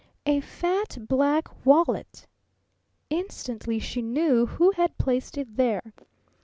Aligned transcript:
A 0.25 0.39
fat 0.39 0.97
black 1.07 1.63
wallet! 1.63 2.25
Instantly 3.11 3.77
she 3.77 4.01
knew 4.01 4.47
who 4.47 4.71
had 4.71 4.97
placed 4.97 5.37
it 5.37 5.57
there. 5.57 5.93